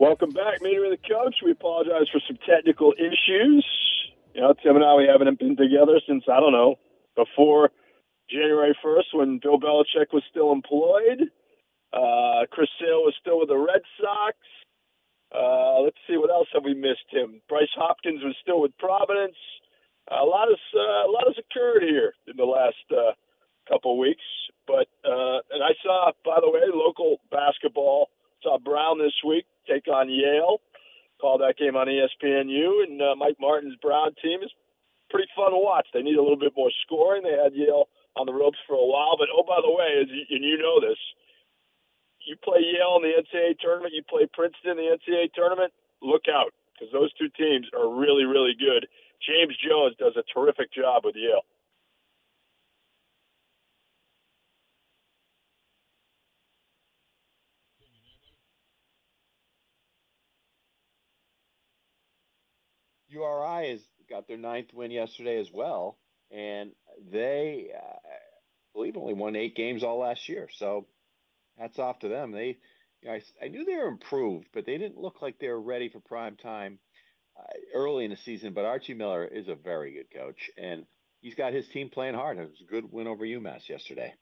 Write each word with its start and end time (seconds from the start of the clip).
Welcome 0.00 0.30
back, 0.30 0.60
Meter 0.60 0.84
and 0.84 0.92
the 0.92 1.08
Coach. 1.08 1.36
We 1.44 1.52
apologize 1.52 2.10
for 2.10 2.20
some 2.26 2.36
technical 2.42 2.92
issues. 2.98 3.64
You 4.34 4.40
know, 4.42 4.52
Tim 4.60 4.74
and 4.74 4.84
I, 4.84 4.96
we 4.96 5.06
haven't 5.06 5.38
been 5.38 5.56
together 5.56 6.00
since, 6.08 6.24
I 6.26 6.40
don't 6.40 6.50
know, 6.50 6.74
before 7.14 7.70
January 8.28 8.76
1st 8.84 9.14
when 9.14 9.38
Bill 9.38 9.60
Belichick 9.60 10.10
was 10.12 10.24
still 10.28 10.50
employed. 10.50 11.30
Uh, 11.92 12.42
Chris 12.50 12.68
Sale 12.80 13.06
was 13.06 13.14
still 13.20 13.38
with 13.38 13.48
the 13.48 13.56
Red 13.56 13.82
Sox. 14.02 14.34
Uh, 15.30 15.82
let's 15.86 15.98
see, 16.10 16.16
what 16.16 16.30
else 16.30 16.48
have 16.52 16.64
we 16.64 16.74
missed, 16.74 17.06
Tim? 17.14 17.40
Bryce 17.48 17.70
Hopkins 17.76 18.24
was 18.24 18.34
still 18.42 18.60
with 18.60 18.76
Providence. 18.78 19.38
A 20.10 20.26
lot 20.26 20.48
has 20.50 20.58
uh, 20.74 21.06
a 21.06 21.10
lot 21.10 21.24
has 21.30 21.38
occurred 21.38 21.84
here 21.86 22.14
in 22.26 22.36
the 22.36 22.44
last 22.44 22.82
uh, 22.90 23.14
couple 23.70 23.96
weeks. 23.96 24.26
But 24.66 24.90
uh, 25.06 25.38
and 25.54 25.62
I 25.62 25.78
saw, 25.84 26.10
by 26.24 26.42
the 26.42 26.50
way, 26.50 26.66
local 26.74 27.18
basketball. 27.30 28.10
Saw 28.42 28.58
Brown 28.58 28.98
this 28.98 29.14
week 29.24 29.46
take 29.66 29.88
on 29.88 30.08
Yale. 30.10 30.60
Call 31.20 31.38
that 31.38 31.56
game 31.56 31.76
on 31.76 31.86
ESPNU, 31.86 32.84
and 32.84 33.00
uh, 33.00 33.14
Mike 33.16 33.38
Martin's 33.40 33.76
Brown 33.80 34.14
team 34.20 34.42
is 34.42 34.50
pretty 35.10 35.28
fun 35.36 35.52
to 35.52 35.58
watch. 35.58 35.86
They 35.94 36.02
need 36.02 36.16
a 36.16 36.22
little 36.22 36.38
bit 36.38 36.52
more 36.56 36.70
scoring. 36.84 37.22
They 37.22 37.38
had 37.38 37.54
Yale 37.54 37.88
on 38.16 38.26
the 38.26 38.34
ropes 38.34 38.58
for 38.66 38.74
a 38.74 38.86
while, 38.86 39.16
but 39.16 39.28
oh, 39.30 39.46
by 39.46 39.62
the 39.62 39.70
way, 39.70 40.02
as 40.02 40.08
you, 40.10 40.22
and 40.30 40.44
you 40.44 40.58
know 40.58 40.80
this, 40.80 40.98
you 42.26 42.36
play 42.42 42.60
Yale 42.60 42.98
in 42.98 43.06
the 43.06 43.14
NCAA 43.20 43.58
tournament, 43.58 43.94
you 43.94 44.02
play 44.02 44.26
Princeton 44.32 44.76
in 44.76 44.76
the 44.76 44.90
NCAA 44.96 45.32
tournament. 45.34 45.72
Look 46.02 46.26
out, 46.28 46.52
because 46.72 46.92
those 46.92 47.12
two 47.14 47.28
teams 47.36 47.66
are 47.76 47.88
really, 47.88 48.24
really 48.24 48.54
good. 48.58 48.86
James 49.22 49.56
Jones 49.56 49.96
does 49.98 50.16
a 50.16 50.24
terrific 50.32 50.72
job 50.72 51.04
with 51.04 51.16
Yale. 51.16 51.46
URI 63.14 63.70
has 63.70 63.80
got 64.08 64.28
their 64.28 64.36
ninth 64.36 64.72
win 64.72 64.90
yesterday 64.90 65.38
as 65.38 65.50
well, 65.52 65.98
and 66.30 66.72
they, 67.10 67.70
uh, 67.74 67.96
I 68.04 68.18
believe, 68.74 68.96
only 68.96 69.14
won 69.14 69.36
eight 69.36 69.54
games 69.54 69.82
all 69.82 69.98
last 69.98 70.28
year. 70.28 70.48
So, 70.52 70.86
hats 71.58 71.78
off 71.78 72.00
to 72.00 72.08
them. 72.08 72.32
They, 72.32 72.58
you 73.02 73.08
know, 73.08 73.12
I, 73.12 73.22
I, 73.42 73.48
knew 73.48 73.64
they 73.64 73.76
were 73.76 73.88
improved, 73.88 74.48
but 74.52 74.66
they 74.66 74.78
didn't 74.78 74.98
look 74.98 75.22
like 75.22 75.38
they 75.38 75.48
were 75.48 75.60
ready 75.60 75.88
for 75.88 76.00
prime 76.00 76.36
time 76.36 76.78
uh, 77.38 77.42
early 77.74 78.04
in 78.04 78.10
the 78.10 78.16
season. 78.16 78.52
But 78.52 78.64
Archie 78.64 78.94
Miller 78.94 79.24
is 79.24 79.48
a 79.48 79.54
very 79.54 79.92
good 79.92 80.10
coach, 80.16 80.50
and 80.58 80.84
he's 81.20 81.34
got 81.34 81.52
his 81.52 81.68
team 81.68 81.90
playing 81.90 82.14
hard. 82.14 82.38
It 82.38 82.50
was 82.50 82.62
a 82.66 82.70
good 82.70 82.90
win 82.90 83.06
over 83.06 83.24
UMass 83.24 83.68
yesterday. 83.68 84.14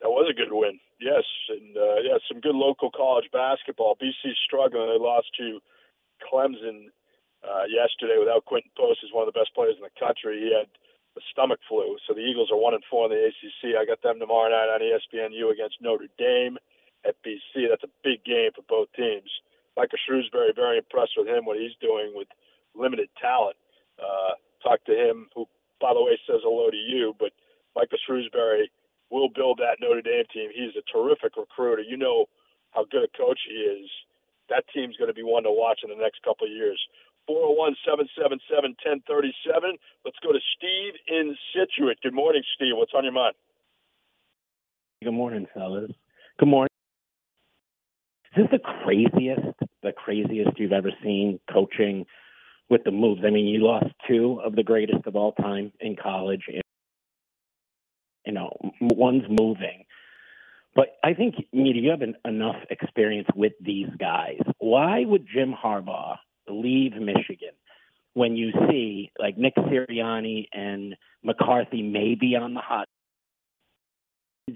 That 0.00 0.10
was 0.10 0.28
a 0.28 0.34
good 0.34 0.50
win, 0.50 0.80
yes, 1.00 1.22
and 1.48 1.76
uh, 1.76 2.02
yeah, 2.02 2.18
some 2.26 2.40
good 2.40 2.56
local 2.56 2.90
college 2.90 3.26
basketball. 3.32 3.96
BC 4.02 4.32
struggling; 4.44 4.88
they 4.88 4.98
lost 4.98 5.28
to 5.38 5.60
Clemson 6.22 6.88
uh, 7.42 7.66
yesterday 7.66 8.18
without 8.18 8.46
Quinten 8.46 8.70
Post 8.78 9.02
is 9.02 9.12
one 9.12 9.26
of 9.26 9.30
the 9.32 9.38
best 9.38 9.54
players 9.54 9.74
in 9.76 9.82
the 9.82 9.98
country. 9.98 10.38
He 10.38 10.50
had 10.54 10.70
the 11.14 11.22
stomach 11.30 11.60
flu, 11.68 11.98
so 12.06 12.14
the 12.14 12.24
Eagles 12.24 12.48
are 12.50 12.56
one 12.56 12.72
and 12.74 12.84
four 12.88 13.06
in 13.06 13.12
the 13.12 13.28
ACC. 13.28 13.76
I 13.76 13.84
got 13.84 14.00
them 14.00 14.18
tomorrow 14.18 14.48
night 14.48 14.72
on 14.72 14.80
ESPNU 14.80 15.52
against 15.52 15.82
Notre 15.82 16.08
Dame 16.16 16.56
at 17.04 17.18
BC. 17.26 17.68
That's 17.68 17.84
a 17.84 17.92
big 18.02 18.24
game 18.24 18.50
for 18.54 18.62
both 18.68 18.88
teams. 18.96 19.28
Micah 19.76 20.00
Shrewsberry, 20.00 20.54
very 20.54 20.78
impressed 20.78 21.16
with 21.16 21.28
him, 21.28 21.44
what 21.44 21.58
he's 21.58 21.76
doing 21.80 22.12
with 22.14 22.28
limited 22.74 23.08
talent. 23.20 23.56
Uh, 23.98 24.36
talked 24.62 24.86
to 24.86 24.96
him, 24.96 25.28
who, 25.34 25.46
by 25.80 25.92
the 25.92 26.02
way, 26.02 26.18
says 26.26 26.40
hello 26.44 26.70
to 26.70 26.76
you, 26.76 27.14
but 27.18 27.32
Micah 27.76 28.00
Shrewsberry 28.08 28.70
will 29.10 29.28
build 29.28 29.58
that 29.58 29.80
Notre 29.80 30.00
Dame 30.02 30.24
team. 30.32 30.50
He's 30.54 30.76
a 30.76 30.84
terrific 30.88 31.36
recruiter. 31.36 31.82
You 31.82 31.96
know 31.96 32.26
how 32.70 32.84
good 32.90 33.04
a 33.04 33.18
coach 33.18 33.40
he 33.48 33.54
is 33.54 33.88
that 34.48 34.64
team's 34.74 34.96
going 34.96 35.08
to 35.08 35.14
be 35.14 35.22
one 35.22 35.44
to 35.44 35.50
watch 35.50 35.80
in 35.84 35.90
the 35.90 36.00
next 36.00 36.22
couple 36.22 36.46
of 36.46 36.52
years. 36.52 36.80
401 37.26 37.76
777 37.86 38.74
1037. 39.06 39.78
Let's 40.04 40.18
go 40.22 40.32
to 40.32 40.42
Steve 40.56 40.94
in 41.06 41.36
Scituate. 41.52 42.00
Good 42.02 42.14
morning, 42.14 42.42
Steve. 42.56 42.74
What's 42.74 42.92
on 42.94 43.04
your 43.04 43.12
mind? 43.12 43.34
Good 45.02 45.12
morning, 45.14 45.46
fellas. 45.54 45.90
Good 46.38 46.48
morning. 46.48 46.68
Is 48.36 48.44
this 48.44 48.50
the 48.50 48.58
craziest, 48.58 49.58
the 49.82 49.92
craziest 49.92 50.58
you've 50.58 50.72
ever 50.72 50.90
seen 51.02 51.38
coaching 51.52 52.06
with 52.70 52.82
the 52.84 52.90
moves? 52.90 53.22
I 53.26 53.30
mean, 53.30 53.46
you 53.46 53.62
lost 53.62 53.86
two 54.08 54.40
of 54.44 54.56
the 54.56 54.62
greatest 54.62 55.06
of 55.06 55.16
all 55.16 55.32
time 55.32 55.72
in 55.80 55.96
college. 55.96 56.42
You 58.24 58.32
know, 58.32 58.56
one's 58.80 59.24
moving. 59.28 59.84
But 60.74 60.96
I 61.04 61.14
think 61.14 61.34
you 61.52 61.90
have 61.90 62.02
an, 62.02 62.14
enough 62.24 62.56
experience 62.70 63.28
with 63.34 63.52
these 63.60 63.88
guys. 63.98 64.40
Why 64.58 65.04
would 65.04 65.26
Jim 65.32 65.52
Harbaugh 65.52 66.16
leave 66.48 66.94
Michigan 66.94 67.50
when 68.14 68.36
you 68.36 68.52
see 68.68 69.10
like 69.18 69.36
Nick 69.36 69.54
Sirianni 69.56 70.48
and 70.52 70.96
McCarthy 71.22 71.82
may 71.82 72.14
be 72.14 72.36
on 72.36 72.54
the 72.54 72.60
hot 72.60 72.88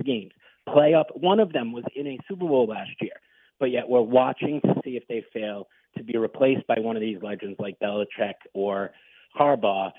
games? 0.05 0.33
Play 0.73 0.95
up. 0.95 1.09
One 1.15 1.39
of 1.39 1.53
them 1.53 1.73
was 1.73 1.85
in 1.95 2.07
a 2.07 2.19
Super 2.29 2.47
Bowl 2.47 2.67
last 2.67 2.91
year, 3.01 3.13
but 3.61 3.71
yet 3.71 3.89
we're 3.89 4.01
watching 4.01 4.61
to 4.63 4.75
see 4.85 4.97
if 4.97 5.07
they 5.09 5.23
fail 5.33 5.69
to 5.99 6.03
be 6.03 6.17
replaced 6.17 6.67
by 6.67 6.79
one 6.79 6.97
of 6.97 7.03
these 7.03 7.19
legends 7.23 7.57
like 7.59 7.79
Belichick 7.79 8.35
or 8.55 8.93
Harbaugh. 9.39 9.93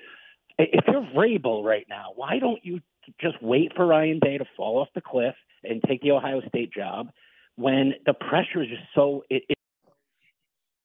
If 0.59 0.83
you're 0.87 1.07
Vrabel 1.15 1.63
right 1.63 1.85
now, 1.87 2.07
why 2.15 2.39
don't 2.39 2.63
you 2.63 2.81
just 3.19 3.41
wait 3.41 3.71
for 3.75 3.85
Ryan 3.85 4.19
Day 4.19 4.37
to 4.37 4.45
fall 4.55 4.79
off 4.79 4.89
the 4.95 5.01
cliff 5.01 5.35
and 5.63 5.81
take 5.87 6.01
the 6.01 6.11
Ohio 6.11 6.41
State 6.47 6.71
job 6.71 7.09
when 7.55 7.93
the 8.05 8.13
pressure 8.13 8.61
is 8.61 8.69
just 8.69 8.83
so 8.95 9.23
it, 9.29 9.43
it, 9.49 9.57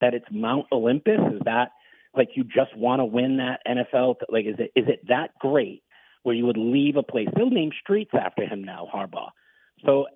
that 0.00 0.14
it's 0.14 0.26
Mount 0.30 0.66
Olympus? 0.72 1.20
Is 1.34 1.40
that 1.44 1.70
like 2.14 2.30
you 2.34 2.44
just 2.44 2.76
want 2.76 3.00
to 3.00 3.04
win 3.04 3.38
that 3.38 3.60
NFL? 3.66 4.16
Like, 4.28 4.46
is 4.46 4.56
it 4.58 4.72
is 4.74 4.88
it 4.88 5.06
that 5.08 5.30
great 5.38 5.82
where 6.22 6.34
you 6.34 6.46
would 6.46 6.56
leave 6.56 6.96
a 6.96 7.02
place? 7.02 7.28
They'll 7.36 7.50
name 7.50 7.70
streets 7.80 8.10
after 8.14 8.44
him 8.44 8.64
now, 8.64 8.88
Harbaugh. 8.92 9.30
So 9.84 10.06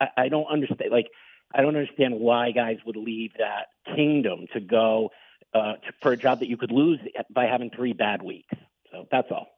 I, 0.00 0.08
I 0.16 0.28
don't 0.28 0.46
understand. 0.46 0.90
Like, 0.90 1.08
I 1.54 1.62
don't 1.62 1.76
understand 1.76 2.14
why 2.18 2.50
guys 2.50 2.78
would 2.86 2.96
leave 2.96 3.32
that 3.38 3.66
kingdom 3.94 4.46
to 4.52 4.60
go 4.60 5.10
uh, 5.54 5.74
to, 5.74 5.92
for 6.02 6.12
a 6.12 6.16
job 6.16 6.40
that 6.40 6.48
you 6.48 6.56
could 6.56 6.72
lose 6.72 6.98
by 7.30 7.46
having 7.46 7.70
three 7.70 7.92
bad 7.92 8.22
weeks. 8.22 8.54
So 8.90 9.06
that's 9.10 9.28
all. 9.30 9.53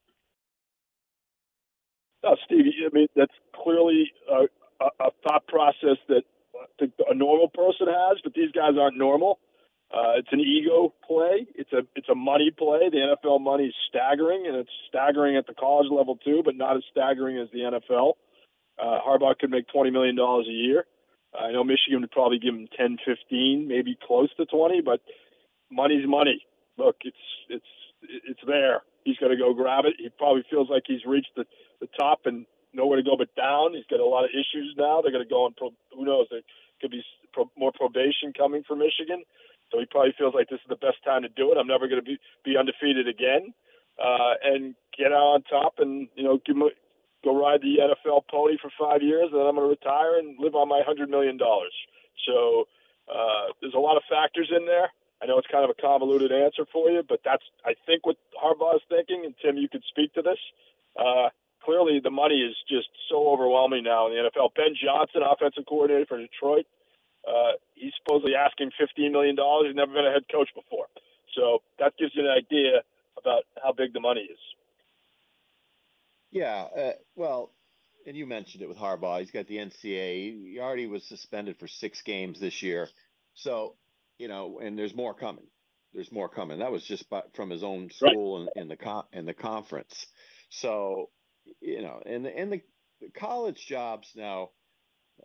No, 2.25 2.37
Steve, 2.44 2.72
I 2.84 2.94
mean, 2.94 3.09
that's 3.15 3.34
clearly 3.54 4.10
a, 4.30 4.47
a, 4.80 5.10
thought 5.22 5.47
process 5.47 5.98
that 6.09 6.22
a 6.80 7.15
normal 7.15 7.48
person 7.48 7.86
has, 7.86 8.18
but 8.24 8.34
these 8.34 8.51
guys 8.53 8.72
aren't 8.80 8.98
normal. 8.98 9.39
Uh, 9.92 10.18
it's 10.18 10.28
an 10.33 10.41
ego 10.41 10.92
play. 11.07 11.47
It's 11.54 11.72
a 11.72 11.86
it's 11.95 12.09
a 12.09 12.15
money 12.15 12.51
play. 12.51 12.91
The 12.91 13.15
NFL 13.15 13.41
money 13.41 13.66
is 13.66 13.74
staggering, 13.89 14.45
and 14.47 14.57
it's 14.57 14.71
staggering 14.89 15.36
at 15.36 15.47
the 15.47 15.54
college 15.54 15.86
level 15.92 16.16
too, 16.16 16.42
but 16.45 16.57
not 16.57 16.77
as 16.77 16.83
staggering 16.91 17.39
as 17.39 17.48
the 17.53 17.60
NFL. 17.60 18.15
Uh, 18.83 18.98
Harbaugh 19.07 19.39
could 19.39 19.51
make 19.51 19.68
twenty 19.68 19.91
million 19.91 20.16
dollars 20.16 20.47
a 20.48 20.53
year. 20.53 20.84
I 21.39 21.53
know 21.53 21.63
Michigan 21.63 22.01
would 22.01 22.10
probably 22.10 22.39
give 22.41 22.54
him 22.54 22.66
ten, 22.77 22.98
fifteen, 23.07 23.68
maybe 23.68 23.97
close 24.07 24.28
to 24.39 24.47
twenty, 24.47 24.80
but 24.80 25.01
money's 25.71 26.07
money. 26.07 26.42
Look, 26.77 26.97
it's 27.03 27.16
it's 27.48 27.72
it's 28.03 28.41
there. 28.45 28.83
He's 29.04 29.16
got 29.18 29.28
to 29.28 29.36
go 29.36 29.54
grab 29.54 29.84
it. 29.84 29.95
He 29.98 30.09
probably 30.18 30.42
feels 30.51 30.68
like 30.68 30.83
he's 30.86 31.04
reached 31.07 31.30
the 31.36 31.45
the 31.81 31.89
top 31.99 32.27
and 32.27 32.47
nowhere 32.73 32.97
to 32.97 33.03
go 33.03 33.17
but 33.17 33.34
down. 33.34 33.75
He's 33.75 33.89
got 33.89 34.01
a 34.01 34.07
lot 34.07 34.25
of 34.25 34.31
issues 34.31 34.75
now. 34.77 35.01
They're 35.01 35.13
going 35.13 35.25
to 35.25 35.31
go 35.31 35.45
on. 35.45 35.55
Pro, 35.57 35.73
who 35.95 36.05
knows? 36.05 36.27
There 36.31 36.43
could 36.81 36.91
be 36.91 37.03
pro, 37.33 37.51
more 37.57 37.73
probation 37.73 38.33
coming 38.37 38.63
for 38.67 38.77
Michigan. 38.77 39.25
So 39.73 39.81
he 39.81 39.87
probably 39.91 40.15
feels 40.17 40.34
like 40.34 40.49
this 40.49 40.61
is 40.63 40.69
the 40.69 40.78
best 40.78 41.03
time 41.05 41.23
to 41.23 41.28
do 41.28 41.51
it. 41.51 41.59
I'm 41.59 41.67
never 41.67 41.89
going 41.89 42.01
to 42.01 42.07
be 42.07 42.19
be 42.45 42.57
undefeated 42.57 43.09
again, 43.09 43.53
uh, 43.99 44.39
and 44.45 44.75
get 44.97 45.11
out 45.11 45.41
on 45.41 45.43
top 45.43 45.75
and 45.78 46.09
you 46.15 46.23
know 46.23 46.39
give 46.47 46.57
him 46.57 46.63
a, 46.63 46.71
ride 47.27 47.61
the 47.61 47.83
NFL 47.83 48.23
pony 48.31 48.57
for 48.63 48.71
five 48.78 49.03
years, 49.03 49.28
and 49.33 49.41
then 49.41 49.47
I'm 49.47 49.57
going 49.57 49.67
to 49.67 49.75
retire 49.75 50.19
and 50.19 50.39
live 50.39 50.55
on 50.55 50.69
my 50.69 50.83
hundred 50.87 51.11
million 51.11 51.37
dollars. 51.37 51.75
So 52.23 52.69
uh, 53.11 53.51
there's 53.61 53.75
a 53.75 53.83
lot 53.83 53.97
of 53.97 54.03
factors 54.09 54.53
in 54.55 54.67
there. 54.67 54.89
I 55.21 55.27
know 55.27 55.39
it's 55.39 55.51
kind 55.51 55.65
of 55.65 55.71
a 55.71 55.81
convoluted 55.81 56.31
answer 56.31 56.67
for 56.73 56.91
you, 56.91 57.03
but 57.03 57.21
that's 57.25 57.43
I 57.65 57.75
think 57.87 58.07
what 58.07 58.17
Harbaugh 58.39 58.77
is 58.77 58.83
thinking. 58.89 59.25
And 59.25 59.34
Tim, 59.43 59.57
you 59.57 59.69
could 59.69 59.83
speak 59.89 60.15
to 60.15 60.23
this. 60.23 60.39
Uh, 60.95 61.31
clearly, 61.66 62.01
the 62.03 62.10
money 62.10 62.36
is 62.36 62.54
just 62.71 62.89
so 63.10 63.28
overwhelming 63.28 63.83
now 63.83 64.07
in 64.07 64.15
the 64.15 64.30
NFL. 64.30 64.54
Ben 64.54 64.74
Johnson, 64.78 65.22
offensive 65.27 65.65
coordinator 65.68 66.07
for 66.07 66.18
Detroit, 66.18 66.65
uh, 67.27 67.59
he's 67.74 67.92
supposedly 67.98 68.34
asking 68.36 68.71
$15 68.80 69.10
million. 69.10 69.36
He's 69.66 69.74
never 69.74 69.92
been 69.92 70.07
a 70.07 70.13
head 70.13 70.24
coach 70.30 70.48
before. 70.54 70.86
So 71.34 71.59
that 71.80 71.92
gives 71.98 72.13
you 72.15 72.22
an 72.22 72.30
idea 72.30 72.83
about 73.18 73.42
how 73.63 73.72
big 73.72 73.92
the 73.92 74.01
money 74.01 74.21
is. 74.21 74.39
Yeah. 76.30 76.66
Uh, 76.77 76.92
well, 77.16 77.51
and 78.07 78.16
you 78.16 78.27
mentioned 78.27 78.63
it 78.63 78.68
with 78.68 78.78
Harbaugh. 78.78 79.21
He's 79.21 79.33
got 79.33 79.48
the 79.48 79.57
NCAA. 79.57 80.53
He 80.53 80.59
already 80.60 80.86
was 80.86 81.03
suspended 81.04 81.59
for 81.59 81.66
six 81.66 82.03
games 82.03 82.39
this 82.39 82.63
year. 82.63 82.89
So, 83.34 83.74
you 84.18 84.28
know, 84.28 84.60
and 84.63 84.78
there's 84.78 84.95
more 84.95 85.15
coming. 85.15 85.47
There's 85.92 86.13
more 86.13 86.28
coming. 86.28 86.60
That 86.60 86.71
was 86.71 86.84
just 86.84 87.09
by, 87.10 87.22
from 87.34 87.51
his 87.51 87.65
own 87.65 87.91
school 87.91 88.41
right. 88.41 88.48
in, 88.54 88.63
in 88.63 88.68
the 88.68 88.77
con- 88.77 89.07
in 89.13 89.24
the 89.24 89.34
conference. 89.34 90.07
So, 90.51 91.09
you 91.60 91.83
know, 91.83 92.03
and 92.04 92.25
the, 92.25 92.37
and 92.37 92.53
the, 92.53 92.60
the 93.01 93.10
college 93.10 93.66
jobs 93.66 94.09
now 94.15 94.51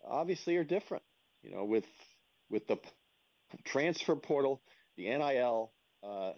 obviously 0.05 0.57
are 0.57 0.63
different 0.63 1.03
you 1.41 1.51
know, 1.51 1.65
with 1.65 1.85
with 2.49 2.67
the 2.67 2.77
transfer 3.65 4.15
portal, 4.15 4.61
the 4.97 5.05
NIL, 5.05 5.71
uh, 6.03 6.33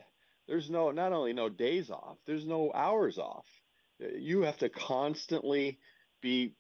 there's 0.48 0.70
no 0.70 0.92
not 0.92 1.14
only 1.14 1.34
no 1.34 1.50
days 1.50 1.90
off, 1.90 2.18
there's 2.26 2.46
no 2.46 2.72
hours 2.74 3.18
off. 3.18 3.46
You 4.00 4.42
have 4.42 4.58
to 4.60 4.70
constantly 4.70 5.80
be 6.22 6.56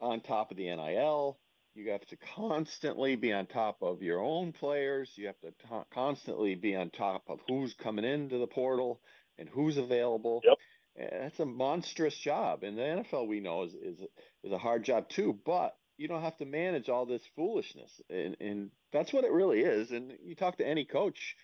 on 0.00 0.20
top 0.20 0.50
of 0.50 0.56
the 0.56 0.64
NIL. 0.64 1.38
You 1.74 1.90
have 1.90 2.04
to 2.06 2.16
constantly 2.34 3.14
be 3.14 3.32
on 3.32 3.46
top 3.46 3.78
of 3.82 4.02
your 4.02 4.20
own 4.20 4.52
players. 4.52 5.12
You 5.14 5.26
have 5.28 5.38
to 5.40 5.50
t- 5.50 5.84
constantly 5.92 6.56
be 6.56 6.74
on 6.74 6.90
top 6.90 7.22
of 7.28 7.38
who's 7.46 7.74
coming 7.74 8.04
into 8.04 8.38
the 8.38 8.48
portal 8.48 9.00
and 9.38 9.48
who's 9.48 9.76
available. 9.76 10.42
Yep. 10.44 10.58
And 10.98 11.22
that's 11.22 11.40
a 11.40 11.46
monstrous 11.46 12.16
job. 12.18 12.64
And 12.64 12.76
the 12.76 12.82
NFL 12.82 13.28
we 13.28 13.40
know 13.40 13.62
is, 13.62 13.74
is 13.74 14.00
is 14.44 14.52
a 14.52 14.58
hard 14.58 14.84
job 14.84 15.08
too. 15.08 15.38
But 15.46 15.74
you 15.98 16.06
don't 16.06 16.22
have 16.22 16.38
to 16.38 16.46
manage 16.46 16.88
all 16.88 17.04
this 17.04 17.22
foolishness 17.36 17.90
and, 18.08 18.36
and 18.40 18.70
that's 18.92 19.12
what 19.12 19.24
it 19.24 19.32
really 19.32 19.60
is 19.60 19.90
and 19.90 20.12
you 20.24 20.34
talk 20.34 20.56
to 20.56 20.66
any 20.66 20.84
coach 20.84 21.36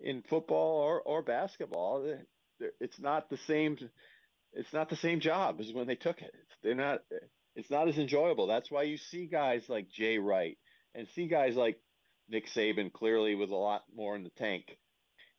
in 0.00 0.22
football 0.28 0.80
or, 0.80 1.00
or 1.02 1.22
basketball 1.22 2.04
eh, 2.10 2.66
it's 2.80 2.98
not 2.98 3.30
the 3.30 3.36
same 3.46 3.76
it's 4.54 4.72
not 4.72 4.88
the 4.88 4.96
same 4.96 5.20
job 5.20 5.60
as 5.60 5.72
when 5.72 5.86
they 5.86 5.94
took 5.94 6.20
it 6.22 6.34
they're 6.62 6.74
not 6.74 7.00
it's 7.54 7.70
not 7.70 7.88
as 7.88 7.98
enjoyable 7.98 8.46
that's 8.46 8.70
why 8.70 8.82
you 8.82 8.96
see 8.96 9.26
guys 9.26 9.62
like 9.68 9.88
jay 9.90 10.18
wright 10.18 10.56
and 10.94 11.06
see 11.14 11.28
guys 11.28 11.54
like 11.54 11.78
nick 12.28 12.46
saban 12.48 12.92
clearly 12.92 13.34
with 13.34 13.50
a 13.50 13.56
lot 13.56 13.82
more 13.94 14.16
in 14.16 14.24
the 14.24 14.30
tank 14.30 14.64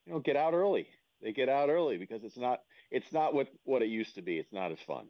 you 0.06 0.14
know 0.14 0.20
get 0.20 0.36
out 0.38 0.54
early 0.54 0.88
they 1.22 1.34
get 1.34 1.50
out 1.50 1.70
early 1.70 1.98
because 1.98 2.24
it's 2.24 2.38
not 2.38 2.60
it's 2.92 3.12
not 3.12 3.34
what 3.34 3.48
what 3.64 3.82
it 3.82 3.90
used 3.90 4.16
to 4.16 4.22
be 4.22 4.38
it's 4.38 4.54
not 4.54 4.72
as 4.72 4.80
fun 4.86 5.08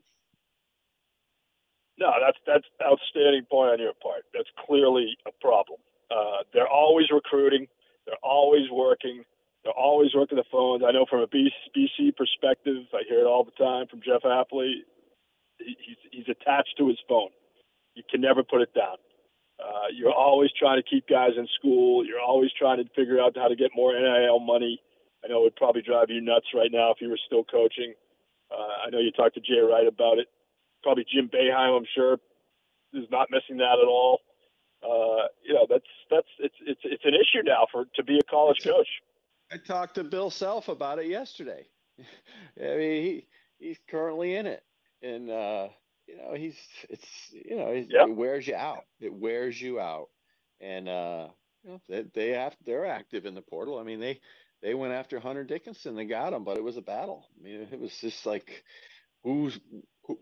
no, 2.01 2.09
that's 2.17 2.37
that's 2.47 2.65
outstanding 2.81 3.45
point 3.45 3.77
on 3.77 3.79
your 3.79 3.93
part. 4.01 4.25
That's 4.33 4.49
clearly 4.65 5.17
a 5.27 5.31
problem. 5.39 5.79
Uh, 6.09 6.41
they're 6.51 6.67
always 6.67 7.11
recruiting. 7.11 7.67
They're 8.07 8.23
always 8.23 8.69
working. 8.71 9.23
They're 9.63 9.77
always 9.77 10.09
working 10.15 10.37
the 10.37 10.49
phones. 10.51 10.81
I 10.83 10.91
know 10.91 11.05
from 11.07 11.21
a 11.21 11.27
BC 11.27 12.17
perspective, 12.17 12.89
I 12.91 13.03
hear 13.07 13.19
it 13.19 13.27
all 13.29 13.43
the 13.45 13.53
time 13.63 13.85
from 13.87 14.01
Jeff 14.01 14.23
Hafley. 14.23 14.81
He's 15.59 16.01
he's 16.11 16.27
attached 16.27 16.73
to 16.79 16.87
his 16.87 16.97
phone. 17.07 17.29
You 17.93 18.01
can 18.09 18.19
never 18.19 18.41
put 18.41 18.61
it 18.61 18.73
down. 18.73 18.97
Uh, 19.61 19.93
you're 19.93 20.13
always 20.13 20.49
trying 20.57 20.81
to 20.81 20.89
keep 20.89 21.07
guys 21.07 21.37
in 21.37 21.47
school. 21.59 22.03
You're 22.03 22.19
always 22.19 22.49
trying 22.57 22.83
to 22.83 22.89
figure 22.95 23.21
out 23.21 23.37
how 23.37 23.47
to 23.47 23.55
get 23.55 23.69
more 23.75 23.93
NIL 23.93 24.39
money. 24.39 24.81
I 25.23 25.27
know 25.27 25.41
it 25.41 25.43
would 25.43 25.55
probably 25.55 25.81
drive 25.81 26.09
you 26.09 26.21
nuts 26.21 26.47
right 26.53 26.71
now 26.71 26.91
if 26.91 27.01
you 27.01 27.09
were 27.09 27.19
still 27.25 27.43
coaching. 27.43 27.93
Uh, 28.51 28.87
I 28.87 28.89
know 28.89 28.99
you 28.99 29.11
talked 29.11 29.35
to 29.35 29.41
Jay 29.41 29.59
Wright 29.59 29.87
about 29.87 30.17
it 30.17 30.27
probably 30.83 31.05
Jim 31.11 31.29
Boeheim, 31.29 31.77
I'm 31.77 31.85
sure, 31.93 32.17
is 32.93 33.05
not 33.11 33.29
missing 33.31 33.57
that 33.57 33.77
at 33.81 33.87
all. 33.87 34.19
Uh, 34.83 35.27
you 35.43 35.53
know, 35.53 35.67
that's 35.69 35.85
that's 36.09 36.27
it's 36.39 36.55
it's 36.65 36.81
it's 36.83 37.05
an 37.05 37.13
issue 37.13 37.43
now 37.43 37.67
for 37.71 37.85
to 37.95 38.03
be 38.03 38.17
a 38.17 38.23
college 38.23 38.63
coach. 38.63 38.87
I 39.51 39.57
talked 39.57 39.95
to 39.95 40.03
Bill 40.03 40.31
Self 40.31 40.69
about 40.69 40.99
it 40.99 41.05
yesterday. 41.05 41.67
I 41.99 42.75
mean, 42.75 43.03
he 43.03 43.27
he's 43.59 43.77
currently 43.89 44.35
in 44.35 44.47
it, 44.47 44.63
and 45.03 45.29
uh, 45.29 45.67
you 46.07 46.17
know, 46.17 46.33
he's 46.33 46.57
it's 46.89 47.07
you 47.31 47.57
know, 47.57 47.71
yep. 47.71 48.07
it 48.07 48.15
wears 48.15 48.47
you 48.47 48.55
out. 48.55 48.85
It 48.99 49.13
wears 49.13 49.61
you 49.61 49.79
out, 49.79 50.09
and 50.59 50.89
uh, 50.89 51.27
you 51.63 51.71
know, 51.71 51.81
they 51.87 52.05
they 52.15 52.29
have 52.29 52.55
they're 52.65 52.87
active 52.87 53.27
in 53.27 53.35
the 53.35 53.41
portal. 53.43 53.77
I 53.77 53.83
mean, 53.83 53.99
they 53.99 54.19
they 54.61 54.73
went 54.73 54.93
after 54.93 55.19
Hunter 55.19 55.43
Dickinson. 55.43 55.95
They 55.95 56.05
got 56.05 56.33
him, 56.33 56.43
but 56.43 56.57
it 56.57 56.63
was 56.63 56.77
a 56.77 56.81
battle. 56.81 57.27
I 57.39 57.43
mean, 57.43 57.67
it 57.71 57.79
was 57.79 57.95
just 57.99 58.25
like 58.25 58.63
who's 59.23 59.59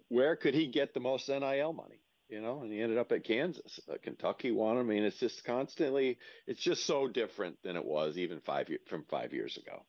where 0.09 0.35
could 0.35 0.53
he 0.53 0.67
get 0.67 0.93
the 0.93 0.99
most 0.99 1.29
NIL 1.29 1.73
money? 1.73 2.01
You 2.29 2.41
know, 2.41 2.61
and 2.61 2.71
he 2.71 2.79
ended 2.79 2.99
up 2.99 3.11
at 3.11 3.23
Kansas. 3.23 3.79
Uh, 3.91 3.95
Kentucky 4.03 4.51
won. 4.51 4.77
I 4.77 4.83
mean, 4.83 5.03
it's 5.03 5.19
just 5.19 5.43
constantly. 5.45 6.19
It's 6.45 6.61
just 6.61 6.85
so 6.85 7.07
different 7.07 7.57
than 7.63 7.75
it 7.75 7.83
was 7.83 8.17
even 8.17 8.39
five 8.41 8.69
years 8.69 8.81
from 8.87 9.03
five 9.09 9.33
years 9.33 9.57
ago. 9.57 9.81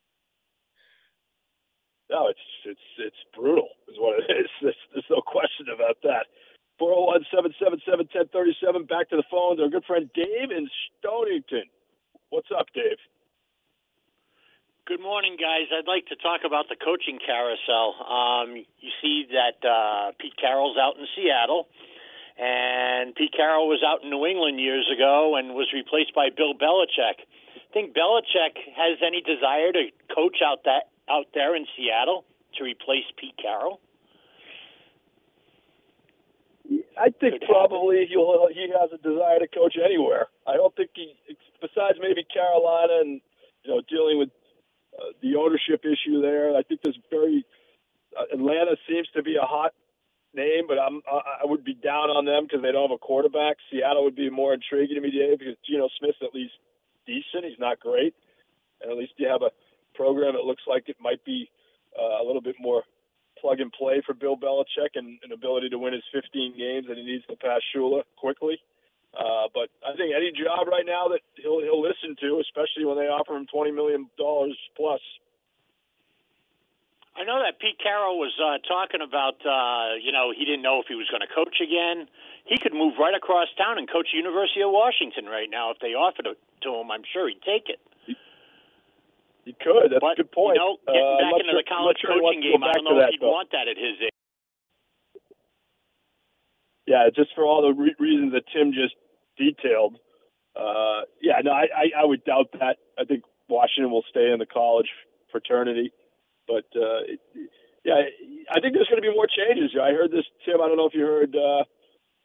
No, 2.11 2.29
it's 2.29 2.41
it's 2.64 2.88
it's 2.99 3.23
brutal, 3.37 3.69
is 3.88 3.97
what 3.99 4.19
it 4.19 4.32
is. 4.32 4.49
There's, 4.62 4.76
there's 4.93 5.11
no 5.11 5.20
question 5.20 5.67
about 5.73 5.97
that. 6.02 6.26
401 6.81 7.29
777 7.29 8.08
1037. 8.32 8.88
Back 8.88 9.12
to 9.12 9.20
the 9.20 9.29
phones. 9.31 9.61
Our 9.61 9.69
good 9.69 9.85
friend 9.85 10.08
Dave 10.17 10.49
in 10.50 10.64
Stonington. 10.97 11.69
What's 12.31 12.49
up, 12.56 12.67
Dave? 12.75 12.97
Good 14.87 15.00
morning, 15.00 15.37
guys. 15.37 15.69
I'd 15.71 15.87
like 15.87 16.06
to 16.06 16.17
talk 16.17 16.41
about 16.44 16.69
the 16.69 16.75
coaching 16.75 17.19
carousel. 17.21 17.94
Um, 18.00 18.56
you 18.56 18.91
see 19.03 19.29
that 19.31 19.61
uh, 19.62 20.12
Pete 20.19 20.35
Carroll's 20.41 20.77
out 20.81 20.97
in 20.97 21.06
Seattle, 21.15 21.69
and 22.38 23.15
Pete 23.15 23.32
Carroll 23.37 23.69
was 23.69 23.85
out 23.87 24.03
in 24.03 24.11
New 24.11 24.25
England 24.27 24.59
years 24.59 24.88
ago 24.88 25.37
and 25.37 25.55
was 25.55 25.69
replaced 25.73 26.15
by 26.15 26.31
Bill 26.35 26.55
Belichick. 26.55 27.23
Think 27.73 27.94
Belichick 27.94 28.56
has 28.75 28.99
any 29.06 29.21
desire 29.21 29.71
to 29.71 29.93
coach 30.15 30.38
out 30.43 30.65
that 30.65 30.88
out 31.09 31.26
there 31.35 31.55
in 31.55 31.67
Seattle 31.76 32.25
to 32.56 32.65
replace 32.65 33.05
Pete 33.17 33.37
Carroll? 33.37 33.81
I 36.99 37.11
think 37.11 37.43
probably 37.47 38.07
he'll, 38.09 38.49
he 38.52 38.73
has 38.81 38.90
a 38.93 38.99
desire 38.99 39.38
to 39.40 39.47
coach 39.47 39.76
anywhere. 39.76 40.28
I 40.47 40.55
don't 40.55 40.75
think 40.75 40.90
he, 40.95 41.14
besides 41.61 41.99
maybe 42.00 42.25
Carolina 42.25 43.00
and 43.00 43.21
you 43.64 43.71
know 43.71 43.83
dealing 43.88 44.19
with 44.19 44.31
the 45.23 45.37
ownership 45.37 45.85
issue 45.85 46.21
there. 46.21 46.57
I 46.57 46.62
think 46.62 46.80
there's 46.83 46.99
very 47.11 47.45
uh, 48.16 48.25
Atlanta 48.33 48.76
seems 48.88 49.09
to 49.14 49.23
be 49.23 49.37
a 49.37 49.47
hot 49.47 49.73
name, 50.35 50.66
but 50.69 50.78
I'm 50.78 51.02
I 51.07 51.45
would 51.45 51.64
be 51.64 51.75
down 51.75 52.11
on 52.11 52.25
them 52.25 52.45
because 52.45 52.62
they 52.62 52.73
don't 52.73 52.90
have 52.90 52.97
a 52.97 52.99
quarterback. 52.99 53.57
Seattle 53.71 54.04
would 54.04 54.16
be 54.16 54.30
more 54.30 54.54
intriguing 54.54 54.97
to 54.97 55.00
me, 55.00 55.11
Dave, 55.11 55.38
because 55.38 55.57
Geno 55.69 55.88
Smith's 55.99 56.19
at 56.23 56.35
least 56.35 56.54
decent. 57.07 57.45
He's 57.45 57.59
not 57.59 57.80
great, 57.80 58.14
and 58.83 58.90
at 58.90 58.99
least 58.99 59.12
you 59.16 59.28
have 59.28 59.42
a 59.42 59.50
program 59.95 60.35
that 60.35 60.45
looks 60.45 60.62
like 60.66 60.88
it 60.88 60.97
might 61.00 61.25
be 61.25 61.50
uh, 61.99 62.23
a 62.23 62.25
little 62.25 62.42
bit 62.42 62.57
more 62.61 62.83
plug 63.40 63.61
and 63.61 63.73
play 63.73 64.02
for 64.04 64.14
Bill 64.14 64.37
Belichick 64.37 64.95
and 64.95 65.19
an 65.25 65.33
ability 65.33 65.71
to 65.71 65.78
win 65.78 65.95
his 65.95 66.04
15 66.12 66.57
games 66.57 66.87
that 66.88 66.97
he 66.97 67.04
needs 67.04 67.25
to 67.26 67.37
pass 67.37 67.61
Shula 67.75 68.02
quickly. 68.16 68.59
Uh, 69.11 69.50
but 69.52 69.69
I 69.83 69.97
think 69.99 70.14
any 70.14 70.31
job 70.31 70.71
right 70.71 70.87
now 70.87 71.09
that 71.11 71.21
he'll 71.35 71.61
he'll 71.61 71.83
listen 71.83 72.14
to, 72.23 72.38
especially 72.38 72.87
when 72.87 72.95
they 72.97 73.11
offer 73.11 73.35
him 73.35 73.47
twenty 73.50 73.73
million 73.73 74.07
dollars 74.17 74.57
plus. 74.76 75.00
I 77.19 77.26
know 77.26 77.43
that 77.43 77.59
Pete 77.59 77.76
Carroll 77.83 78.23
was 78.23 78.33
uh, 78.38 78.62
talking 78.64 79.02
about, 79.02 79.43
uh, 79.45 79.99
you 79.99 80.14
know, 80.14 80.31
he 80.31 80.47
didn't 80.47 80.62
know 80.62 80.79
if 80.81 80.87
he 80.87 80.95
was 80.95 81.11
going 81.11 81.21
to 81.21 81.29
coach 81.29 81.59
again. 81.61 82.07
He 82.47 82.57
could 82.57 82.73
move 82.73 82.97
right 83.02 83.12
across 83.12 83.50
town 83.59 83.76
and 83.76 83.90
coach 83.90 84.14
University 84.14 84.62
of 84.62 84.71
Washington 84.71 85.26
right 85.26 85.50
now 85.50 85.75
if 85.75 85.83
they 85.83 85.93
offered 85.93 86.31
it 86.31 86.38
to 86.62 86.71
him. 86.81 86.88
I'm 86.88 87.02
sure 87.12 87.29
he'd 87.29 87.43
take 87.43 87.69
it. 87.69 87.83
He, 89.45 89.52
could. 89.59 89.90
That's 89.90 90.00
but, 90.00 90.17
a 90.17 90.23
good 90.23 90.33
point. 90.33 90.57
You 90.57 90.62
know, 90.62 90.73
getting 90.87 91.02
uh, 91.02 91.19
back 91.19 91.35
into 91.43 91.52
sure, 91.52 91.61
the 91.61 91.69
college 91.69 91.99
sure 91.99 92.14
coaching 92.14 92.40
game, 92.40 92.62
I 92.62 92.79
don't 92.79 92.87
know 92.87 92.97
if 93.02 93.11
he'd 93.11 93.21
though. 93.21 93.35
want 93.35 93.50
that 93.50 93.67
at 93.67 93.76
his 93.76 93.99
age 94.00 94.20
yeah, 96.90 97.06
just 97.14 97.30
for 97.37 97.47
all 97.47 97.62
the 97.62 97.70
re- 97.70 97.94
reasons 98.02 98.32
that 98.35 98.50
Tim 98.50 98.75
just 98.75 98.99
detailed. 99.38 99.94
Uh, 100.59 101.06
yeah, 101.23 101.38
no, 101.38 101.52
I, 101.54 101.70
I, 101.70 102.02
I 102.02 102.04
would 102.04 102.25
doubt 102.25 102.50
that. 102.59 102.82
I 102.99 103.04
think 103.06 103.23
Washington 103.49 103.92
will 103.92 104.02
stay 104.11 104.32
in 104.35 104.42
the 104.42 104.50
college 104.50 104.90
fraternity, 105.30 105.92
but 106.50 106.66
uh, 106.75 107.06
it, 107.06 107.20
yeah, 107.87 108.02
I 108.50 108.59
think 108.59 108.75
there's 108.75 108.90
going 108.90 109.00
to 109.00 109.06
be 109.06 109.14
more 109.14 109.30
changes. 109.30 109.70
I 109.78 109.94
heard 109.94 110.11
this, 110.11 110.26
Tim. 110.44 110.59
I 110.61 110.66
don't 110.66 110.76
know 110.76 110.90
if 110.90 110.99
you 110.99 111.06
heard 111.06 111.30
uh, 111.30 111.62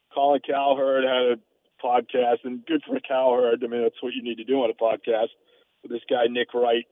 Colin 0.10 0.42
Cowherd 0.42 1.06
had 1.06 1.38
a 1.38 1.42
podcast, 1.78 2.42
and 2.44 2.66
good 2.66 2.82
for 2.90 2.98
Cowherd. 3.00 3.62
I 3.64 3.68
mean, 3.70 3.84
that's 3.84 4.02
what 4.02 4.18
you 4.18 4.26
need 4.26 4.42
to 4.42 4.50
do 4.50 4.66
on 4.66 4.74
a 4.74 4.82
podcast. 4.82 5.30
With 5.84 5.94
this 5.94 6.10
guy 6.10 6.26
Nick 6.26 6.58
Wright. 6.58 6.90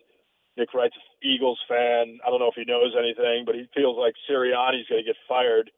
Nick 0.56 0.72
Wright's 0.76 0.94
Eagles 1.26 1.58
fan. 1.68 2.22
I 2.22 2.30
don't 2.30 2.38
know 2.38 2.54
if 2.54 2.62
he 2.62 2.70
knows 2.70 2.94
anything, 2.94 3.42
but 3.44 3.56
he 3.56 3.66
feels 3.74 3.98
like 3.98 4.14
Sirianni's 4.30 4.86
going 4.86 5.02
to 5.02 5.10
get 5.10 5.18
fired 5.28 5.72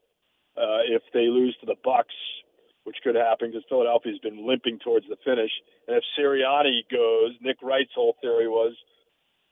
uh, 0.57 0.83
if 0.87 1.01
they 1.13 1.27
lose 1.27 1.55
to 1.59 1.65
the 1.65 1.75
Bucks, 1.83 2.13
which 2.83 2.97
could 3.03 3.15
happen 3.15 3.49
because 3.51 3.63
Philadelphia's 3.67 4.19
been 4.19 4.47
limping 4.47 4.79
towards 4.79 5.05
the 5.07 5.17
finish. 5.25 5.51
And 5.87 5.97
if 5.97 6.03
Sirianni 6.17 6.81
goes, 6.91 7.31
Nick 7.41 7.57
Wright's 7.61 7.91
whole 7.95 8.15
theory 8.21 8.47
was 8.47 8.73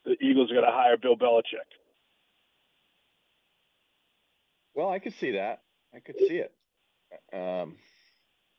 the 0.06 0.16
Eagles 0.22 0.52
are 0.52 0.56
going 0.56 0.66
to 0.66 0.72
hire 0.72 0.98
Bill 0.98 1.16
Belichick. 1.18 1.68
Well, 4.76 4.90
I 4.90 5.00
could 5.00 5.14
see 5.20 5.32
that. 5.32 5.62
I 5.96 6.00
could 6.00 6.18
see 6.18 6.42
it. 6.42 6.52
Um, 7.32 7.76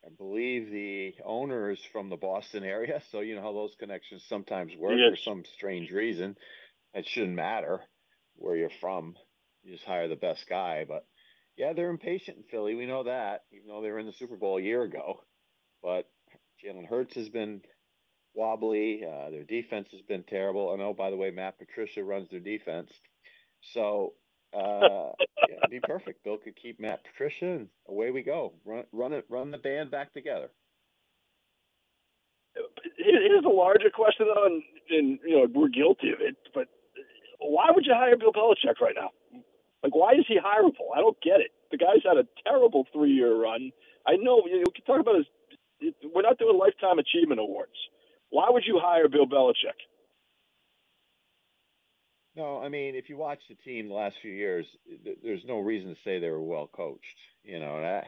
I 0.04 0.10
believe 0.16 0.70
the 0.70 1.14
owner 1.24 1.70
is 1.70 1.80
from 1.92 2.08
the 2.08 2.16
Boston 2.16 2.62
area, 2.62 3.02
so 3.10 3.20
you 3.20 3.34
know 3.34 3.42
how 3.42 3.52
those 3.52 3.74
connections 3.80 4.22
sometimes 4.28 4.72
work 4.76 4.92
Yes. 4.96 5.10
for 5.18 5.30
some 5.30 5.44
strange 5.56 5.90
reason. 5.90 6.36
It 6.92 7.06
shouldn't 7.08 7.34
matter 7.34 7.80
where 8.36 8.54
you're 8.54 8.70
from. 8.80 9.16
You 9.64 9.72
just 9.72 9.84
hire 9.86 10.06
the 10.08 10.14
best 10.14 10.46
guy. 10.48 10.84
But 10.86 11.04
yeah, 11.56 11.72
they're 11.72 11.90
impatient 11.90 12.38
in 12.38 12.42
Philly. 12.44 12.74
We 12.74 12.86
know 12.86 13.04
that, 13.04 13.44
even 13.52 13.68
though 13.68 13.82
they 13.82 13.90
were 13.90 13.98
in 13.98 14.06
the 14.06 14.12
Super 14.12 14.36
Bowl 14.36 14.58
a 14.58 14.62
year 14.62 14.82
ago. 14.82 15.20
But 15.82 16.08
Jalen 16.64 16.86
Hurts 16.86 17.14
has 17.14 17.28
been 17.28 17.60
wobbly. 18.34 19.02
Uh, 19.04 19.30
their 19.30 19.44
defense 19.44 19.88
has 19.92 20.00
been 20.02 20.24
terrible. 20.24 20.72
And 20.72 20.82
oh, 20.82 20.94
by 20.94 21.10
the 21.10 21.16
way, 21.16 21.30
Matt 21.30 21.58
Patricia 21.58 22.02
runs 22.02 22.30
their 22.30 22.40
defense. 22.40 22.90
So 23.72 24.14
uh, 24.54 25.10
yeah, 25.48 25.56
it'd 25.58 25.70
be 25.70 25.80
perfect. 25.80 26.22
Bill 26.22 26.36
could 26.36 26.56
keep 26.56 26.78
Matt 26.78 27.02
Patricia, 27.04 27.46
and 27.46 27.68
away 27.88 28.10
we 28.10 28.22
go. 28.22 28.52
Run, 28.64 28.84
run 28.92 29.12
it, 29.12 29.24
run 29.28 29.50
the 29.50 29.58
band 29.58 29.90
back 29.90 30.12
together. 30.12 30.48
Here's 32.96 33.44
a 33.44 33.48
larger 33.48 33.90
question, 33.92 34.26
though, 34.32 34.46
and, 34.46 34.62
and 34.90 35.18
you 35.26 35.36
know 35.36 35.46
we're 35.52 35.68
guilty 35.68 36.10
of 36.10 36.20
it. 36.20 36.36
But 36.54 36.68
why 37.40 37.66
would 37.74 37.84
you 37.84 37.94
hire 37.94 38.16
Bill 38.16 38.32
Belichick 38.32 38.80
right 38.80 38.94
now? 38.96 39.10
Like, 39.84 39.94
why 39.94 40.12
is 40.14 40.24
he 40.26 40.38
hireable? 40.38 40.96
I 40.96 41.00
don't 41.00 41.20
get 41.22 41.40
it. 41.40 41.52
The 41.70 41.76
guy's 41.76 42.02
had 42.02 42.16
a 42.16 42.26
terrible 42.42 42.86
three-year 42.92 43.36
run. 43.36 43.70
I 44.06 44.16
know 44.16 44.42
you 44.46 44.56
know, 44.56 44.64
we 44.66 44.72
can 44.74 44.84
talk 44.86 45.00
about 45.00 45.16
his. 45.16 45.92
We're 46.14 46.22
not 46.22 46.38
doing 46.38 46.58
lifetime 46.58 46.98
achievement 46.98 47.40
awards. 47.40 47.76
Why 48.30 48.48
would 48.48 48.64
you 48.66 48.80
hire 48.82 49.08
Bill 49.08 49.26
Belichick? 49.26 49.76
No, 52.34 52.60
I 52.62 52.70
mean, 52.70 52.94
if 52.96 53.10
you 53.10 53.16
watch 53.18 53.40
the 53.48 53.54
team 53.56 53.88
the 53.88 53.94
last 53.94 54.16
few 54.22 54.32
years, 54.32 54.66
th- 55.04 55.18
there's 55.22 55.44
no 55.44 55.60
reason 55.60 55.90
to 55.94 56.00
say 56.02 56.18
they 56.18 56.30
were 56.30 56.42
well 56.42 56.68
coached. 56.74 57.18
You 57.44 57.60
know, 57.60 57.76
and 57.76 57.86
I, 57.86 58.04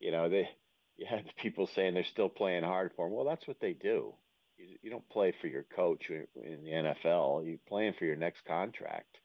you 0.00 0.10
know, 0.10 0.30
they 0.30 0.48
you 0.96 1.06
had 1.08 1.24
people 1.42 1.68
saying 1.74 1.92
they're 1.92 2.04
still 2.04 2.30
playing 2.30 2.64
hard 2.64 2.92
for 2.96 3.06
them. 3.06 3.14
Well, 3.14 3.26
that's 3.26 3.46
what 3.46 3.60
they 3.60 3.74
do. 3.74 4.14
You, 4.56 4.76
you 4.82 4.90
don't 4.90 5.08
play 5.10 5.34
for 5.40 5.46
your 5.46 5.64
coach 5.76 6.08
in, 6.08 6.26
in 6.42 6.64
the 6.64 6.70
NFL. 6.70 7.46
You're 7.46 7.58
playing 7.68 7.94
for 7.98 8.06
your 8.06 8.16
next 8.16 8.44
contract, 8.46 9.18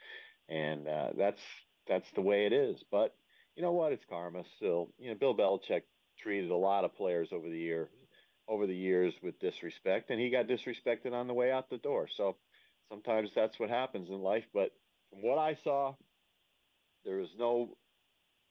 and 0.50 0.88
uh, 0.88 1.10
that's 1.18 1.42
that's 1.88 2.10
the 2.16 2.22
way 2.22 2.46
it 2.46 2.54
is. 2.54 2.84
But 2.92 3.16
you 3.56 3.62
know 3.62 3.72
what? 3.72 3.92
It's 3.92 4.06
karma. 4.10 4.44
Still, 4.58 4.90
you 4.98 5.10
know, 5.10 5.16
Bill 5.16 5.36
Belichick 5.36 5.84
treated 6.20 6.52
a 6.52 6.56
lot 6.56 6.86
of 6.86 6.96
players 6.96 7.30
over 7.32 7.50
the 7.50 7.58
year 7.58 7.90
over 8.48 8.68
the 8.68 8.76
years 8.76 9.14
with 9.22 9.40
disrespect, 9.40 10.10
and 10.10 10.20
he 10.20 10.30
got 10.30 10.48
disrespected 10.48 11.14
on 11.14 11.28
the 11.28 11.34
way 11.34 11.52
out 11.52 11.70
the 11.70 11.78
door. 11.78 12.08
So 12.18 12.36
sometimes 12.90 13.30
that's 13.34 13.58
what 13.60 13.70
happens 13.70 14.10
in 14.10 14.22
life. 14.22 14.44
But 14.54 14.72
from 15.10 15.22
what 15.22 15.38
I 15.38 15.58
saw, 15.64 15.96
there 17.06 17.18
was 17.18 17.30
no 17.38 17.70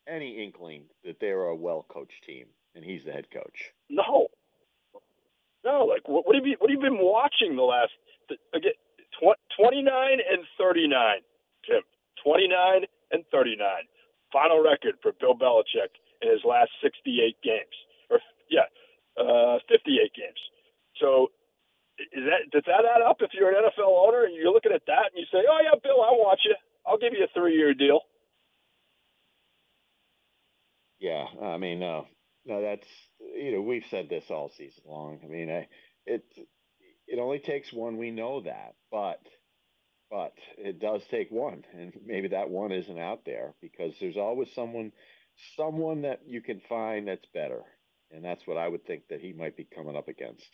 any 0.08 0.42
inkling 0.42 0.84
that 1.04 1.20
they 1.20 1.32
were 1.32 1.48
a 1.48 1.56
well 1.56 1.84
coached 1.88 2.24
team, 2.26 2.46
and 2.74 2.84
he's 2.84 3.04
the 3.04 3.12
head 3.12 3.30
coach. 3.30 3.72
No, 3.90 4.28
no. 5.64 5.84
Like, 5.84 6.08
what, 6.08 6.26
what 6.26 6.36
have 6.36 6.46
you 6.46 6.56
what 6.58 6.70
have 6.70 6.76
you 6.76 6.82
been 6.82 6.98
watching 7.00 7.56
the 7.56 7.62
last 7.62 7.92
again? 8.54 8.72
Tw- 9.20 9.38
Twenty 9.58 9.82
nine 9.82 10.18
and 10.30 10.42
thirty 10.58 10.88
nine, 10.88 11.20
Tim. 11.66 11.82
Twenty 12.24 12.48
nine 12.48 12.86
and 13.12 13.24
thirty 13.30 13.56
nine. 13.56 13.86
Final 14.32 14.62
record 14.64 14.96
for 15.02 15.12
Bill 15.20 15.36
Belichick 15.36 15.92
in 16.22 16.30
his 16.30 16.40
last 16.44 16.70
sixty 16.82 17.20
eight 17.20 17.36
games, 17.44 17.76
or 18.10 18.18
yeah, 18.50 18.66
uh, 19.20 19.58
fifty 19.68 19.98
eight 20.02 20.12
games. 20.14 20.40
So. 21.00 21.28
Is 21.98 22.24
that 22.24 22.50
does 22.50 22.64
that 22.66 22.88
add 22.88 23.02
up 23.02 23.18
if 23.20 23.30
you're 23.34 23.50
an 23.50 23.62
NFL 23.62 23.86
owner 23.86 24.24
and 24.24 24.34
you're 24.34 24.50
looking 24.50 24.72
at 24.72 24.82
that 24.86 25.12
and 25.12 25.20
you 25.20 25.26
say, 25.30 25.44
"Oh 25.46 25.60
yeah, 25.62 25.78
Bill, 25.84 26.00
I 26.00 26.10
want 26.16 26.40
you. 26.42 26.54
I'll 26.86 26.96
give 26.96 27.12
you 27.12 27.22
a 27.22 27.38
three-year 27.38 27.74
deal." 27.74 28.00
Yeah, 30.98 31.26
I 31.42 31.58
mean, 31.58 31.80
no, 31.80 32.06
no, 32.46 32.62
that's 32.62 32.86
you 33.36 33.52
know 33.52 33.60
we've 33.60 33.84
said 33.90 34.08
this 34.08 34.30
all 34.30 34.50
season 34.56 34.84
long. 34.86 35.20
I 35.22 35.26
mean, 35.26 35.50
I, 35.50 35.68
it 36.06 36.24
it 37.06 37.18
only 37.18 37.40
takes 37.40 37.72
one. 37.72 37.98
We 37.98 38.10
know 38.10 38.40
that, 38.42 38.74
but 38.90 39.20
but 40.12 40.34
it 40.58 40.78
does 40.78 41.00
take 41.10 41.30
one, 41.30 41.64
and 41.72 41.90
maybe 42.04 42.28
that 42.28 42.50
one 42.50 42.70
isn't 42.70 42.98
out 42.98 43.24
there 43.24 43.54
because 43.62 43.94
there's 43.98 44.18
always 44.18 44.52
someone 44.54 44.92
someone 45.56 46.02
that 46.02 46.20
you 46.26 46.42
can 46.42 46.60
find 46.68 47.08
that's 47.08 47.24
better, 47.32 47.62
and 48.10 48.22
that's 48.22 48.46
what 48.46 48.58
I 48.58 48.68
would 48.68 48.86
think 48.86 49.08
that 49.08 49.22
he 49.22 49.32
might 49.32 49.56
be 49.56 49.66
coming 49.74 49.96
up 49.96 50.08
against. 50.08 50.46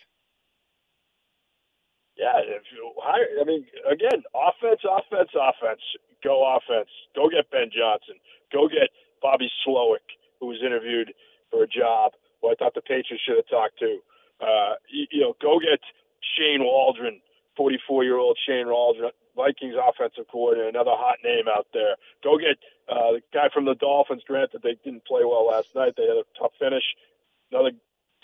Yeah, 2.16 2.38
if 2.38 2.62
you 2.70 2.92
hire, 3.02 3.26
I 3.40 3.44
mean, 3.44 3.66
again, 3.90 4.22
offense, 4.30 4.80
offense, 4.86 5.30
offense. 5.34 5.82
Go 6.22 6.46
offense. 6.46 6.90
Go 7.16 7.28
get 7.28 7.50
Ben 7.50 7.70
Johnson. 7.74 8.14
Go 8.52 8.68
get 8.68 8.90
Bobby 9.20 9.50
Slowik, 9.66 10.06
who 10.38 10.46
was 10.46 10.58
interviewed 10.64 11.12
for 11.50 11.64
a 11.64 11.66
job 11.66 12.12
who 12.40 12.50
I 12.50 12.54
thought 12.54 12.74
the 12.74 12.82
Patriots 12.82 13.22
should 13.26 13.36
have 13.36 13.50
talked 13.50 13.78
to. 13.80 13.98
Uh, 14.40 14.74
you, 14.90 15.06
you 15.10 15.20
know, 15.20 15.34
go 15.42 15.58
get 15.58 15.82
Shane 16.38 16.62
Waldron, 16.62 17.20
44-year-old 17.58 18.38
Shane 18.46 18.66
Waldron, 18.66 19.10
Vikings 19.38 19.78
offensive 19.78 20.26
coordinator, 20.26 20.68
another 20.68 20.98
hot 20.98 21.22
name 21.22 21.46
out 21.46 21.70
there. 21.72 21.94
Go 22.26 22.36
get 22.42 22.58
uh, 22.90 23.14
the 23.16 23.22
guy 23.32 23.46
from 23.54 23.64
the 23.64 23.78
Dolphins. 23.78 24.26
Granted, 24.26 24.66
they 24.66 24.74
didn't 24.82 25.06
play 25.06 25.22
well 25.22 25.46
last 25.46 25.70
night. 25.78 25.94
They 25.94 26.10
had 26.10 26.18
a 26.18 26.26
tough 26.34 26.58
finish. 26.58 26.82
Another 27.54 27.70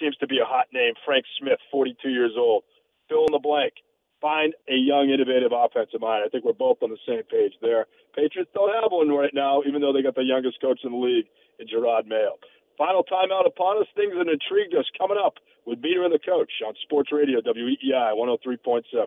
seems 0.02 0.16
to 0.18 0.26
be 0.26 0.42
a 0.42 0.44
hot 0.44 0.66
name, 0.74 0.94
Frank 1.06 1.24
Smith, 1.38 1.62
42 1.70 2.10
years 2.10 2.34
old 2.36 2.64
fill 3.08 3.26
in 3.26 3.32
the 3.32 3.38
blank. 3.38 3.74
Find 4.20 4.54
a 4.68 4.74
young, 4.74 5.10
innovative 5.10 5.52
offensive 5.52 6.00
mind. 6.00 6.24
I 6.24 6.28
think 6.28 6.44
we're 6.44 6.56
both 6.56 6.80
on 6.82 6.88
the 6.88 7.02
same 7.06 7.22
page 7.28 7.52
there. 7.60 7.86
Patriots 8.16 8.50
don't 8.54 8.72
have 8.72 8.90
one 8.90 9.12
right 9.12 9.34
now, 9.34 9.62
even 9.68 9.82
though 9.82 9.92
they 9.92 10.02
got 10.02 10.14
the 10.14 10.24
youngest 10.24 10.60
coach 10.60 10.80
in 10.82 10.92
the 10.92 10.98
league 10.98 11.28
in 11.60 11.68
Jerod 11.68 12.06
Mayo. 12.06 12.40
Final 12.78 13.04
timeout 13.04 13.46
upon 13.46 13.78
us. 13.78 13.86
Things 13.94 14.14
that 14.16 14.26
intrigued 14.26 14.74
us 14.74 14.88
coming 14.96 15.18
up 15.20 15.34
with 15.66 15.78
Meter 15.80 16.04
and 16.04 16.12
the 16.12 16.18
Coach 16.18 16.50
on 16.66 16.74
Sports 16.82 17.12
Radio 17.12 17.40
WEEI 17.40 18.16
103.7. 18.16 19.06